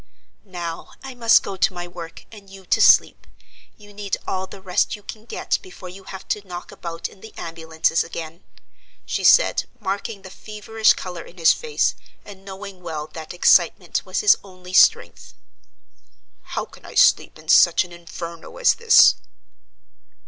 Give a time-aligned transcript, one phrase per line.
[0.49, 3.27] "Now I must go to my work, and you to sleep:
[3.77, 7.21] you need all the rest you can get before you have to knock about in
[7.21, 8.43] the ambulances again,"
[9.05, 11.93] she said, marking the feverish color in his face,
[12.25, 15.35] and knowing well that excitement was his only strength.
[16.57, 19.13] "How can I sleep in such an Inferno as this?"